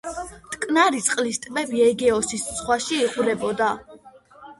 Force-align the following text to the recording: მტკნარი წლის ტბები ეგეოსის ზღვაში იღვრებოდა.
მტკნარი 0.43 1.01
წლის 1.07 1.37
ტბები 1.43 1.83
ეგეოსის 1.87 2.47
ზღვაში 2.61 2.97
იღვრებოდა. 3.09 3.69